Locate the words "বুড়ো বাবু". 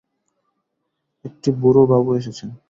1.61-2.09